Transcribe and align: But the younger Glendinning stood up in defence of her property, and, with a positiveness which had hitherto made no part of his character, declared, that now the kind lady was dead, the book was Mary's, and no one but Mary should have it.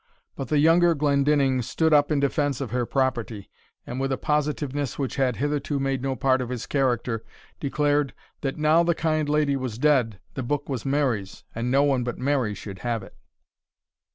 But 0.35 0.47
the 0.47 0.57
younger 0.57 0.95
Glendinning 0.95 1.61
stood 1.61 1.93
up 1.93 2.11
in 2.11 2.19
defence 2.19 2.59
of 2.59 2.71
her 2.71 2.87
property, 2.87 3.51
and, 3.85 3.99
with 3.99 4.11
a 4.11 4.17
positiveness 4.17 4.97
which 4.97 5.17
had 5.17 5.35
hitherto 5.35 5.79
made 5.79 6.01
no 6.01 6.15
part 6.15 6.41
of 6.41 6.49
his 6.49 6.65
character, 6.65 7.23
declared, 7.59 8.15
that 8.41 8.57
now 8.57 8.81
the 8.81 8.95
kind 8.95 9.29
lady 9.29 9.55
was 9.55 9.77
dead, 9.77 10.19
the 10.33 10.41
book 10.41 10.67
was 10.67 10.87
Mary's, 10.87 11.43
and 11.53 11.69
no 11.69 11.83
one 11.83 12.03
but 12.03 12.17
Mary 12.17 12.55
should 12.55 12.79
have 12.79 13.03
it. 13.03 13.15